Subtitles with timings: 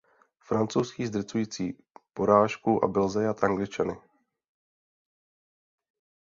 [0.39, 1.77] Francouzský zdrcující
[2.13, 3.97] porážku a byl zajat Angličany.